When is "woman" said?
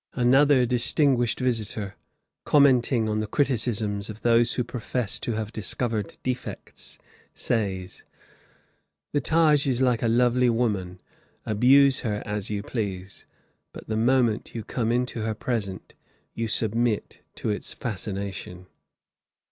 10.49-10.97